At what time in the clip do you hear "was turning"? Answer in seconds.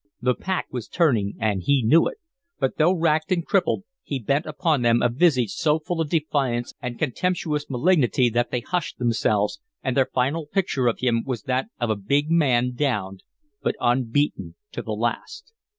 0.73-1.35